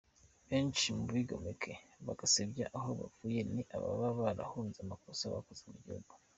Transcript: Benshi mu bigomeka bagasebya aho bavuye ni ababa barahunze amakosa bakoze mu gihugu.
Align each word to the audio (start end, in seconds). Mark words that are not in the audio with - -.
Benshi 0.49 0.87
mu 0.97 1.05
bigomeka 1.15 1.71
bagasebya 2.05 2.65
aho 2.77 2.89
bavuye 2.99 3.39
ni 3.53 3.61
ababa 3.75 4.07
barahunze 4.19 4.77
amakosa 4.81 5.23
bakoze 5.33 5.63
mu 5.73 5.77
gihugu. 5.85 6.13